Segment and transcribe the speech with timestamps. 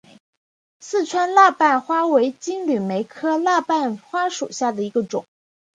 [0.79, 5.25] 四川蜡瓣花为金缕梅科蜡瓣花属下的一个种。